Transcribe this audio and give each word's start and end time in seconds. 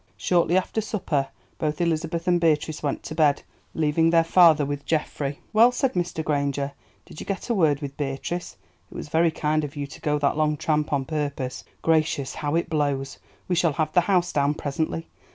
Shortly 0.17 0.57
after 0.57 0.81
supper 0.81 1.27
both 1.59 1.79
Elizabeth 1.79 2.27
and 2.27 2.41
Beatrice 2.41 2.81
went 2.81 3.03
to 3.03 3.13
bed, 3.13 3.43
leaving 3.75 4.09
their 4.09 4.23
father 4.23 4.65
with 4.65 4.83
Geoffrey. 4.83 5.37
"Well," 5.53 5.71
said 5.71 5.93
Mr. 5.93 6.23
Granger, 6.23 6.71
"did 7.05 7.19
you 7.19 7.25
get 7.27 7.51
a 7.51 7.53
word 7.53 7.81
with 7.83 7.97
Beatrice? 7.97 8.57
It 8.91 8.95
was 8.95 9.09
very 9.09 9.29
kind 9.29 9.63
of 9.63 9.75
you 9.75 9.85
to 9.85 10.01
go 10.01 10.17
that 10.17 10.37
long 10.37 10.57
tramp 10.57 10.91
on 10.91 11.05
purpose. 11.05 11.63
Gracious, 11.83 12.33
how 12.33 12.55
it 12.55 12.67
blows! 12.67 13.19
we 13.47 13.53
shall 13.53 13.73
have 13.73 13.93
the 13.93 14.01
house 14.01 14.33
down 14.33 14.55
presently. 14.55 15.07